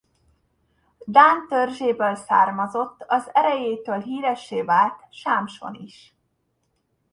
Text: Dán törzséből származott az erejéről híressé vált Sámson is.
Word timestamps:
Dán 1.05 1.47
törzséből 1.47 2.15
származott 2.15 3.03
az 3.07 3.29
erejéről 3.33 3.99
híressé 3.99 4.61
vált 4.61 5.03
Sámson 5.11 5.73
is. 5.75 6.15